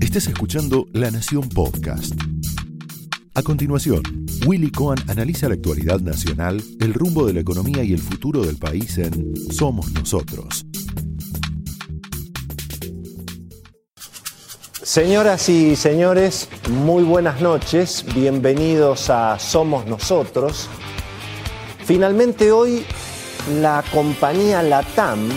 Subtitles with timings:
[0.00, 2.14] Estás escuchando La Nación Podcast.
[3.34, 4.02] A continuación,
[4.46, 8.56] Willy Cohen analiza la actualidad nacional, el rumbo de la economía y el futuro del
[8.56, 10.64] país en Somos Nosotros.
[14.82, 20.68] Señoras y señores, muy buenas noches, bienvenidos a Somos Nosotros.
[21.84, 22.84] Finalmente hoy
[23.60, 25.28] la compañía Latam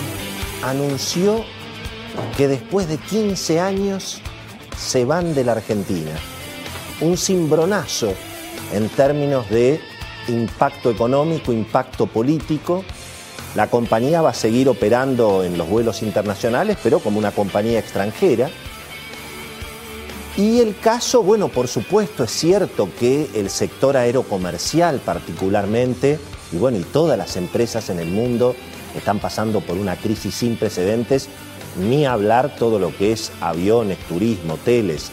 [0.64, 1.44] anunció
[2.38, 4.22] que después de 15 años
[4.78, 6.12] se van de la Argentina.
[7.02, 8.14] Un cimbronazo
[8.74, 9.82] en términos de
[10.28, 12.84] impacto económico, impacto político.
[13.56, 18.50] La compañía va a seguir operando en los vuelos internacionales, pero como una compañía extranjera.
[20.38, 26.20] Y el caso, bueno, por supuesto, es cierto que el sector aerocomercial particularmente,
[26.54, 28.56] y bueno, y todas las empresas en el mundo
[28.96, 31.28] están pasando por una crisis sin precedentes,
[31.78, 35.12] ni hablar todo lo que es aviones, turismo, hoteles,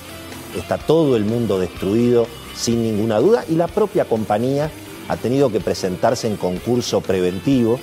[0.56, 4.70] está todo el mundo destruido sin ninguna duda y la propia compañía
[5.08, 7.78] ha tenido que presentarse en concurso preventivo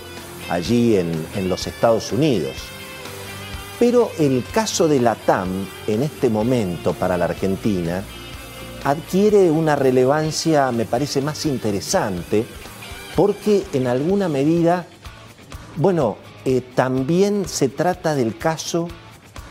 [0.50, 2.54] allí en, en los Estados Unidos.
[3.80, 8.04] Pero el caso de la TAM en este momento para la Argentina
[8.84, 12.46] adquiere una relevancia, me parece, más interesante,
[13.16, 14.86] porque en alguna medida,
[15.78, 18.88] bueno, eh, también se trata del caso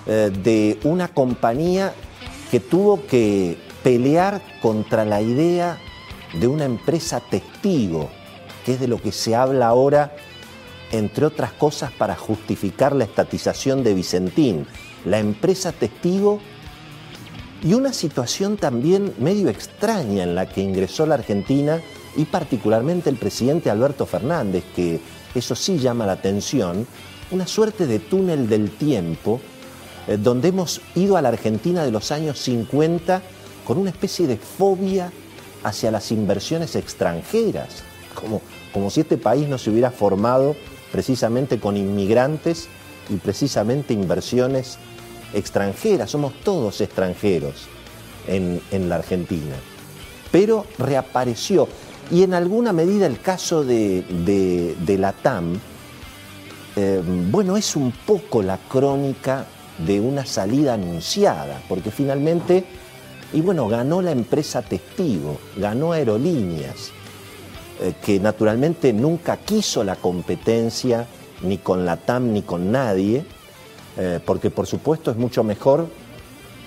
[0.07, 1.95] eh, de una compañía
[2.51, 5.79] que tuvo que pelear contra la idea
[6.35, 8.11] de una empresa testigo,
[8.65, 10.15] que es de lo que se habla ahora,
[10.91, 14.67] entre otras cosas, para justificar la estatización de Vicentín.
[15.05, 16.41] La empresa testigo
[17.63, 21.81] y una situación también medio extraña en la que ingresó la Argentina
[22.17, 25.01] y particularmente el presidente Alberto Fernández, que
[25.35, 26.87] eso sí llama la atención,
[27.31, 29.41] una suerte de túnel del tiempo
[30.07, 33.23] eh, donde hemos ido a la Argentina de los años 50
[33.65, 35.13] con una especie de fobia
[35.63, 37.83] hacia las inversiones extranjeras,
[38.15, 38.43] como,
[38.73, 40.57] como si este país no se hubiera formado
[40.91, 42.69] precisamente con inmigrantes
[43.09, 44.79] y precisamente inversiones
[45.33, 47.69] extranjeras, somos todos extranjeros
[48.27, 49.55] en, la Argentina.
[50.31, 51.69] Pero reapareció,
[52.13, 55.59] y en alguna medida el caso de, de, la TAM,
[56.77, 59.47] eh, bueno, es un poco la crónica
[59.79, 62.67] de una salida anunciada, porque finalmente,
[63.33, 66.91] y bueno, ganó la empresa testigo, ganó aerolíneas,
[67.81, 71.07] eh, que naturalmente nunca quiso la competencia
[71.41, 73.25] ni con la TAM ni con nadie,
[73.97, 75.89] eh, porque por supuesto es mucho mejor,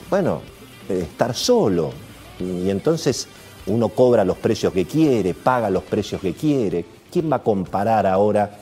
[0.09, 0.41] bueno,
[0.89, 1.91] estar solo.
[2.39, 3.27] Y entonces
[3.67, 6.85] uno cobra los precios que quiere, paga los precios que quiere.
[7.11, 8.57] ¿Quién va a comparar ahora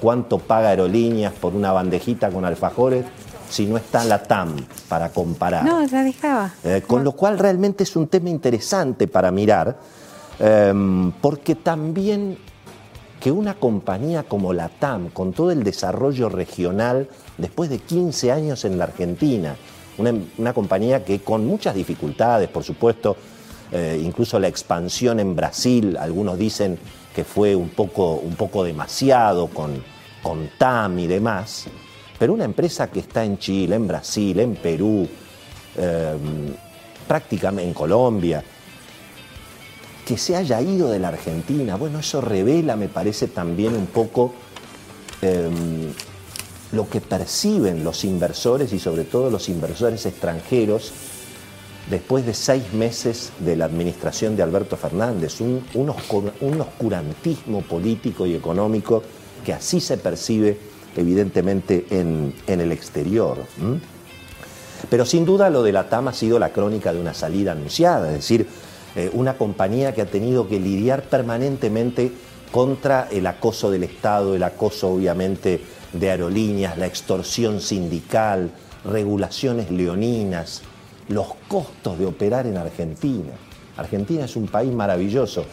[0.00, 3.04] cuánto paga aerolíneas por una bandejita con alfajores
[3.48, 4.54] si no está la TAM
[4.88, 5.64] para comparar?
[5.64, 6.52] No, ya dejaba.
[6.62, 9.78] Eh, con lo cual realmente es un tema interesante para mirar,
[10.38, 12.38] em, porque también
[13.18, 17.08] que una compañía como la TAM, con todo el desarrollo regional,
[17.38, 19.56] después de 15 años en la Argentina,
[19.98, 23.16] una, una compañía que con muchas dificultades, por supuesto,
[23.72, 26.78] eh, incluso la expansión en Brasil, algunos dicen
[27.14, 29.82] que fue un poco, un poco demasiado con,
[30.22, 31.66] con TAM y demás,
[32.18, 35.08] pero una empresa que está en Chile, en Brasil, en Perú,
[35.76, 36.16] eh,
[37.06, 38.42] prácticamente en Colombia,
[40.06, 44.32] que se haya ido de la Argentina, bueno, eso revela, me parece, también un poco
[45.22, 45.50] eh,
[46.72, 50.92] lo que perciben los inversores y sobre todo los inversores extranjeros
[51.90, 55.90] después de seis meses de la administración de Alberto Fernández, un,
[56.60, 59.02] oscurantismo político y económico
[59.44, 60.58] que así se percibe
[60.96, 63.38] evidentemente en, el exterior.
[64.90, 68.08] Pero sin duda lo de la TAM ha sido la crónica de una salida anunciada,
[68.08, 68.46] es decir,
[68.94, 72.12] eh, una compañía que ha tenido que lidiar permanentemente
[72.50, 75.60] contra el acoso del Estado, el acoso obviamente
[75.92, 78.50] de aerolíneas, la extorsión sindical,
[78.84, 80.62] regulaciones leoninas,
[81.08, 83.32] los costos de operar en Argentina.
[83.76, 85.44] Argentina es un país maravilloso.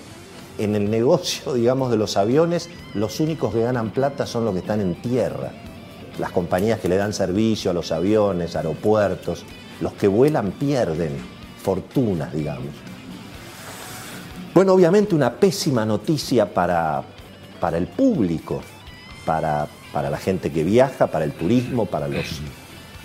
[0.57, 4.59] En el negocio, digamos, de los aviones, los únicos que ganan plata son los que
[4.59, 5.51] están en tierra.
[6.19, 9.43] Las compañías que le dan servicio a los aviones, aeropuertos,
[9.81, 11.11] los que vuelan pierden
[11.61, 12.69] fortunas, digamos.
[14.53, 17.03] Bueno, obviamente una pésima noticia para,
[17.59, 18.61] para el público,
[19.25, 22.41] para, para la gente que viaja, para el turismo, para los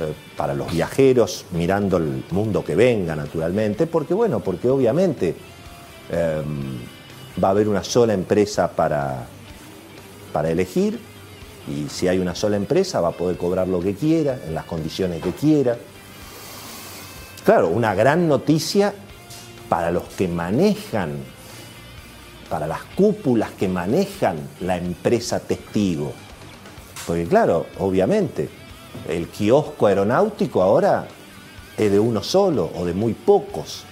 [0.00, 5.34] eh, para los viajeros mirando el mundo que venga, naturalmente, porque bueno, porque obviamente
[6.10, 6.78] em,
[7.42, 9.26] va a haber una sola empresa para,
[10.32, 11.00] para elegir
[11.68, 14.64] Y si hay una sola empresa va a poder cobrar lo que quiera, en las
[14.64, 15.76] condiciones que quiera.
[17.44, 18.94] Claro, una gran noticia
[19.68, 21.18] para los que manejan,
[22.48, 26.12] para las cúpulas que manejan la empresa testigo.
[27.06, 28.48] Porque claro, obviamente,
[29.08, 31.08] el kiosco aeronáutico ahora
[31.76, 33.84] es de uno solo o de muy pocos.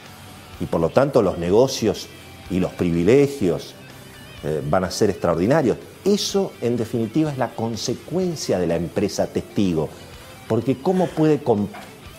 [0.61, 2.09] Y por lo tanto los negocios
[2.51, 3.75] y los privilegios
[4.45, 5.77] eh, van a ser extraordinarios.
[6.05, 9.89] Eso, en definitiva, es la consecuencia de la empresa testigo,
[10.47, 11.41] porque cómo puede,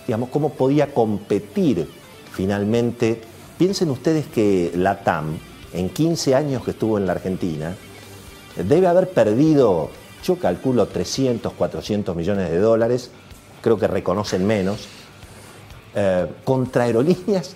[0.06, 1.90] digamos, cómo podía competir
[2.32, 3.22] finalmente.
[3.58, 5.38] Piensen ustedes que la TAM,
[5.74, 7.76] en 15 años que estuvo en la Argentina,
[8.56, 9.90] debe haber perdido,
[10.24, 13.12] yo calculo 300, 400 millones de dólares,
[13.62, 14.88] creo que reconocen menos,
[15.96, 17.56] eh, contra aerolíneas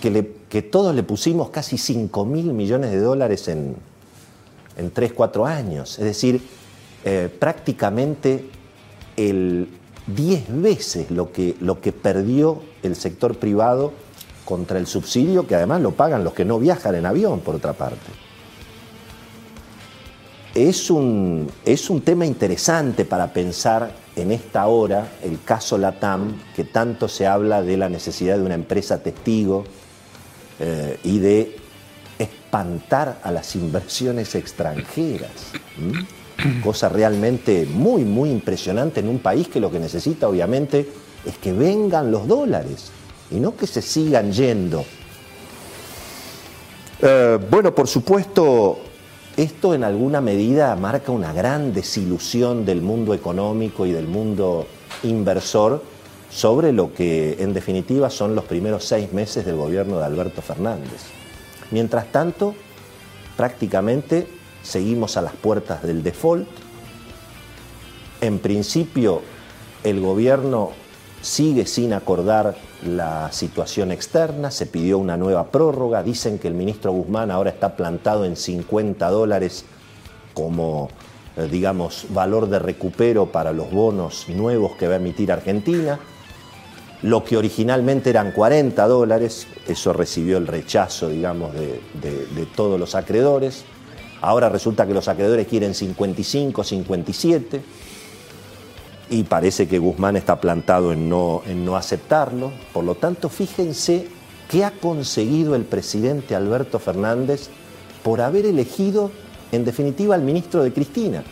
[0.00, 3.76] que, que, todos le pusimos casi 5 mil millones de dólares en,
[4.76, 5.98] en 3, 4 años.
[5.98, 6.40] Es decir,
[7.04, 8.48] eh, prácticamente
[9.16, 9.68] el
[10.06, 13.92] 10 veces lo que, lo que perdió el sector privado
[14.44, 17.72] contra el subsidio, que además lo pagan los que no viajan en avión, por otra
[17.74, 18.10] parte.
[20.54, 26.64] Es un, es un tema interesante para pensar en esta hora el caso LATAM, que
[26.64, 29.64] tanto se habla de la necesidad de una empresa testigo
[30.58, 31.56] eh, y de
[32.18, 35.30] espantar a las inversiones extranjeras.
[36.64, 40.88] Cosa realmente muy, muy impresionante en un país que lo que necesita obviamente
[41.24, 42.90] es que vengan los dólares
[43.30, 44.84] y no que se sigan yendo.
[47.02, 48.78] Eh, bueno, por supuesto,
[49.42, 54.66] esto en alguna medida marca una gran desilusión del mundo económico y del mundo
[55.02, 55.82] inversor
[56.30, 61.06] sobre lo que en definitiva son los primeros seis meses del gobierno de Alberto Fernández.
[61.70, 62.54] Mientras tanto,
[63.38, 64.28] prácticamente
[64.62, 66.46] seguimos a las puertas del default.
[68.20, 69.22] En principio,
[69.84, 70.72] el gobierno
[71.22, 76.92] sigue sin acordar la situación externa, se pidió una nueva prórroga, dicen que el ministro
[76.92, 79.64] Guzmán ahora está plantado en 50 dólares
[80.32, 80.88] como,
[81.36, 85.98] eh, digamos, valor de recupero para los bonos nuevos que va a emitir Argentina.
[87.02, 93.64] Lo que originalmente eran 40 dólares, eso recibió el rechazo, digamos, de, todos los acreedores.
[94.20, 97.62] Ahora resulta que los acreedores quieren 55, 57
[99.10, 102.52] y parece que Guzmán está plantado en no, en no aceptarlo.
[102.72, 104.06] Por lo tanto, fíjense
[104.48, 107.48] qué ha conseguido el presidente Alberto Fernández
[108.04, 109.10] por haber elegido,
[109.50, 111.24] en definitiva, al ministro de Cristina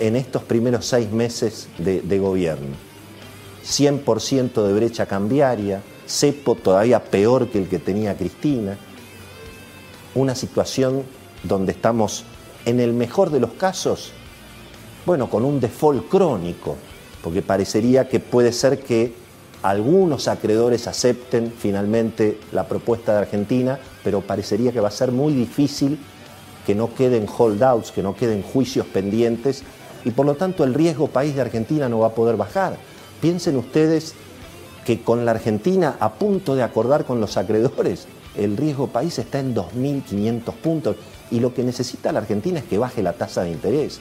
[0.00, 2.74] en estos primeros seis meses de gobierno.
[3.64, 8.76] 100% de brecha cambiaria, cepo todavía peor que el que tenía Cristina,
[10.14, 11.02] una situación
[11.42, 12.24] donde estamos,
[12.66, 14.12] en el mejor de los casos,
[15.06, 16.76] bueno, con un default crónico,
[17.22, 19.12] porque parecería que puede ser que
[19.62, 25.32] algunos acreedores acepten finalmente la propuesta de Argentina, pero parecería que va a ser muy
[25.32, 25.98] difícil
[26.66, 29.62] que no queden holdouts, que no queden juicios pendientes,
[30.04, 32.76] y por lo tanto el riesgo país de Argentina no va a poder bajar.
[33.20, 34.14] Piensen ustedes
[34.84, 38.06] que con la Argentina a punto de acordar con los acreedores,
[38.36, 40.96] el riesgo país está en 2.500 puntos
[41.30, 44.00] y lo que necesita la Argentina es que baje la tasa de interés,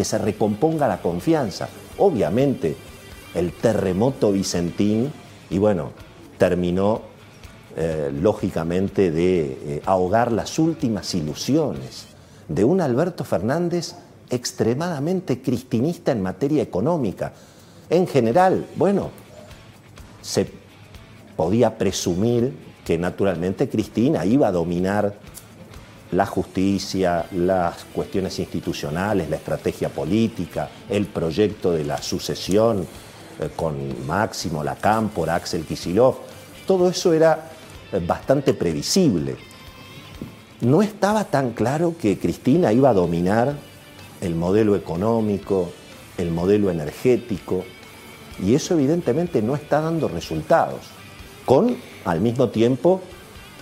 [0.00, 1.68] que se recomponga la confianza.
[1.98, 2.74] Obviamente,
[3.34, 5.12] el terremoto vicentín,
[5.50, 5.90] y bueno,
[6.38, 7.02] terminó
[7.76, 12.06] eh, lógicamente de eh, ahogar las últimas ilusiones
[12.48, 13.94] de un Alberto Fernández
[14.30, 17.34] extremadamente cristinista en materia económica,
[17.90, 19.10] en general, bueno,
[20.22, 20.50] se
[21.36, 22.54] podía presumir
[22.86, 25.12] que naturalmente Cristina iba a dominar
[26.12, 32.86] la justicia, las cuestiones institucionales, la estrategia política, el proyecto de la sucesión
[33.38, 36.16] eh, con Máximo Lacámpora, Axel Kisilov.
[36.66, 37.50] Todo eso era
[37.92, 39.36] eh, bastante previsible.
[40.62, 43.54] No estaba tan claro que Cristina iba a dominar
[44.20, 45.70] el modelo económico,
[46.18, 47.64] el modelo energético,
[48.44, 50.80] y eso evidentemente no está dando resultados,
[51.46, 53.00] con al mismo tiempo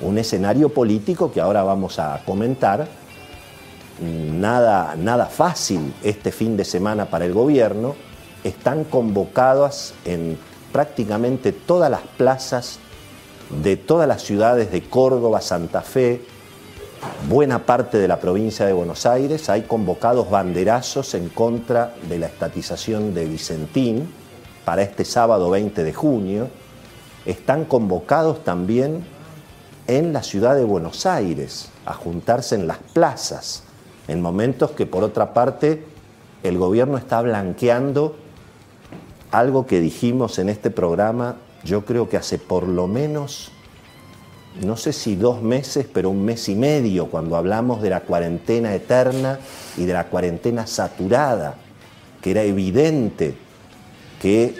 [0.00, 2.86] un escenario político que ahora vamos a comentar,
[4.00, 7.96] nada, nada fácil este fin de semana para el gobierno,
[8.44, 10.38] están convocadas en
[10.72, 12.78] prácticamente todas las plazas
[13.62, 16.22] de todas las ciudades de Córdoba, Santa Fe,
[17.28, 22.26] buena parte de la provincia de Buenos Aires, hay convocados banderazos en contra de la
[22.26, 24.12] estatización de Vicentín,
[24.64, 26.48] para este sábado 20 de junio,
[27.24, 29.02] están convocados también
[29.88, 33.64] en la ciudad de Buenos Aires a juntarse en las plazas,
[34.06, 35.84] en momentos que por otra parte
[36.42, 38.16] el gobierno está blanqueando
[39.30, 43.50] algo que dijimos en este programa, yo creo que hace por lo menos,
[44.62, 48.74] no sé si dos meses, pero un mes y medio, cuando hablamos de la cuarentena
[48.74, 49.38] eterna
[49.76, 51.56] y de la cuarentena saturada,
[52.20, 53.36] que era evidente
[54.20, 54.54] que,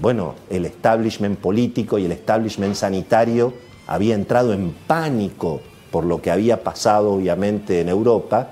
[0.00, 6.30] bueno, el establishment político y el establishment sanitario había entrado en pánico por lo que
[6.30, 8.50] había pasado obviamente en Europa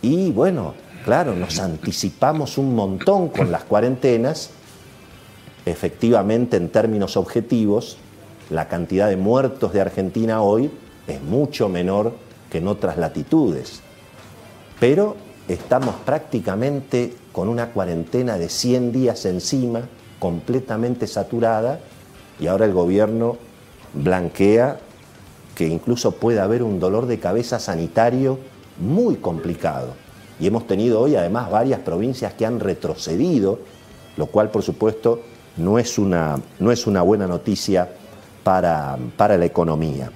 [0.00, 0.72] y bueno,
[1.04, 4.48] claro, nos anticipamos un montón con las cuarentenas
[5.66, 7.98] efectivamente en términos objetivos,
[8.48, 10.70] la cantidad de muertos de Argentina hoy
[11.06, 12.14] es mucho menor
[12.50, 13.82] que en otras latitudes.
[14.80, 15.16] Pero
[15.48, 19.82] estamos prácticamente con una cuarentena de 100 días encima,
[20.18, 21.78] completamente saturada,
[22.40, 23.36] y ahora el gobierno
[23.94, 24.78] blanquea
[25.54, 28.38] que incluso puede haber un dolor de cabeza sanitario
[28.78, 29.94] muy complicado.
[30.40, 33.58] Y hemos tenido hoy además varias provincias que han retrocedido,
[34.16, 35.20] lo cual por supuesto
[35.56, 37.88] no es una, no es una buena noticia
[38.42, 40.10] para, para la economía.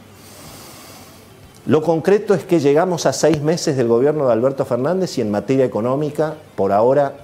[1.66, 5.30] Lo concreto es que llegamos a seis meses del gobierno de Alberto Fernández y en
[5.30, 7.14] materia económica, por ahora,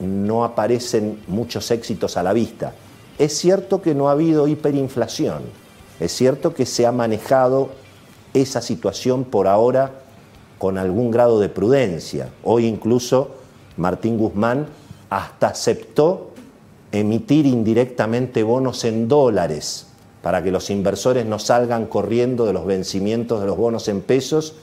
[0.00, 2.72] no aparecen muchos éxitos a la vista.
[3.18, 5.42] Es cierto que no ha habido hiperinflación,
[6.00, 7.70] es cierto que se ha manejado
[8.34, 9.92] esa situación por ahora
[10.58, 12.30] con algún grado de prudencia.
[12.42, 13.30] Hoy incluso
[13.76, 14.66] Martín Guzmán
[15.10, 16.30] hasta aceptó
[16.92, 19.86] emitir indirectamente bonos en dólares
[20.22, 24.54] para que los inversores no salgan corriendo de los vencimientos de los bonos en pesos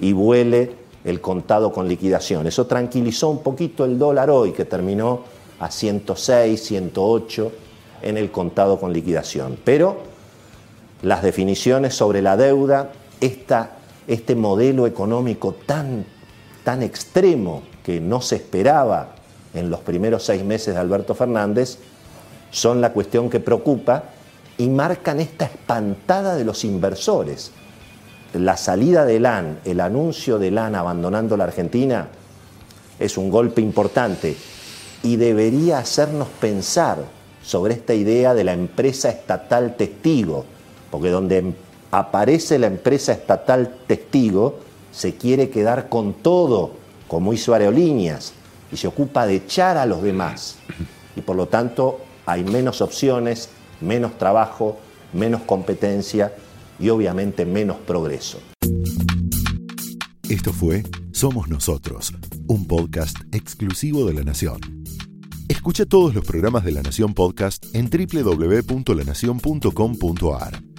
[0.00, 0.72] y vuele
[1.04, 2.46] el contado con liquidación.
[2.46, 5.20] Eso tranquilizó un poquito el dólar hoy, que terminó
[5.58, 7.52] a 106, 108
[8.02, 9.58] en el contado con liquidación.
[9.64, 10.15] Pero
[11.02, 16.04] las definiciones sobre la deuda, este modelo económico tan,
[16.64, 19.14] tan extremo que no se esperaba
[19.54, 21.78] en los primeros seis meses de Alberto Fernández
[22.50, 24.04] son la cuestión que preocupa
[24.58, 27.50] y marcan esta espantada de los inversores.
[28.34, 32.08] La salida de LAN, el anuncio de LAN abandonando la Argentina,
[32.98, 34.36] es un golpe importante
[35.02, 36.98] y debería hacernos pensar
[37.42, 40.44] sobre esta idea de la empresa estatal testigo,
[40.90, 41.54] porque donde
[41.90, 44.60] aparece la empresa estatal testigo,
[44.92, 46.72] se quiere quedar con todo,
[47.08, 48.32] como hizo Aerolíneas,
[48.72, 50.56] y se ocupa de echar a los demás.
[51.14, 53.50] Y por lo tanto hay menos opciones,
[53.80, 54.76] menos trabajo,
[55.12, 56.32] menos competencia
[56.78, 58.38] y obviamente menos progreso.
[60.28, 62.12] Esto fue Somos Nosotros,
[62.48, 64.58] un podcast exclusivo de La Nación.
[65.48, 70.75] Escucha todos los programas de La Nación Podcast en www.lanacion.com.ar.